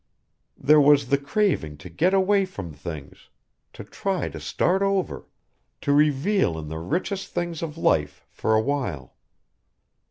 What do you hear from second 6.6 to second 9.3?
the richest things of life for awhile.